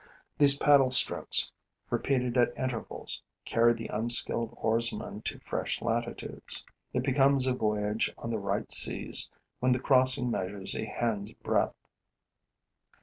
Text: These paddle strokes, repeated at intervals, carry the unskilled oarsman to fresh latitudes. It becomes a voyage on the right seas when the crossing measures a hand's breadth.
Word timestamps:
These 0.39 0.57
paddle 0.57 0.89
strokes, 0.89 1.51
repeated 1.91 2.35
at 2.35 2.57
intervals, 2.57 3.21
carry 3.45 3.73
the 3.75 3.85
unskilled 3.93 4.51
oarsman 4.59 5.21
to 5.25 5.37
fresh 5.41 5.79
latitudes. 5.79 6.65
It 6.91 7.03
becomes 7.03 7.45
a 7.45 7.53
voyage 7.53 8.11
on 8.17 8.31
the 8.31 8.39
right 8.39 8.71
seas 8.71 9.29
when 9.59 9.73
the 9.73 9.79
crossing 9.79 10.31
measures 10.31 10.75
a 10.75 10.85
hand's 10.85 11.33
breadth. 11.33 11.85